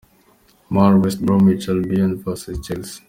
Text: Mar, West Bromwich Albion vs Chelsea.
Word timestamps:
Mar, 0.73 0.97
West 0.97 1.23
Bromwich 1.23 1.69
Albion 1.69 2.15
vs 2.23 2.59
Chelsea. 2.65 2.99